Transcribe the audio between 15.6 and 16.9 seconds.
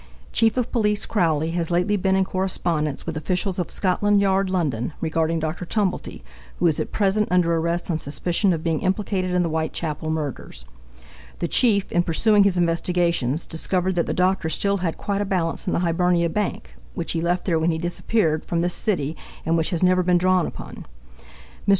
in the Hibernia Bank,